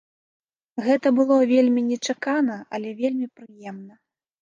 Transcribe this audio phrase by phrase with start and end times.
[0.85, 4.05] Гэта было вельмі нечакана, але вельмі прыемна.